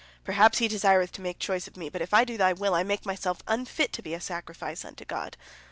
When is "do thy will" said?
2.23-2.73